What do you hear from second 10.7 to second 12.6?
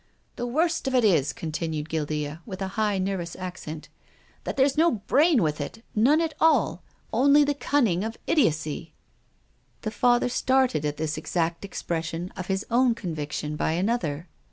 at this exact expression of